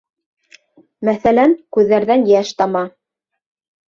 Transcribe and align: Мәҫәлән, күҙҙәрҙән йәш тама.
Мәҫәлән, 1.09 1.53
күҙҙәрҙән 1.77 2.23
йәш 2.31 2.55
тама. 2.63 2.81